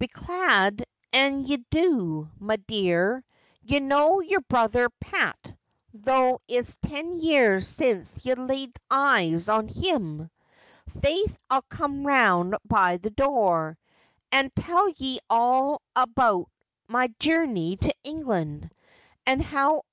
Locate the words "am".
19.76-19.80